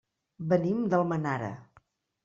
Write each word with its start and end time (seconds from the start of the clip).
Venim 0.53 0.81
d'Almenara. 0.95 1.55